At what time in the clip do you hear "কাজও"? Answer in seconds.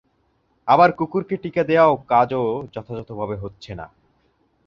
2.09-2.43